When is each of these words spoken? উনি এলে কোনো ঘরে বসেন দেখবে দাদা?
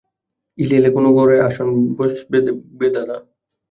উনি 0.57 0.73
এলে 0.77 0.89
কোনো 0.95 1.09
ঘরে 1.17 1.35
বসেন 1.39 1.67
দেখবে 2.47 2.87
দাদা? 2.95 3.17